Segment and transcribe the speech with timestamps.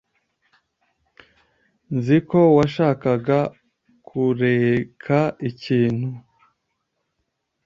[1.95, 3.39] Nzi ko washakaga
[4.07, 6.09] kuereka ikintu.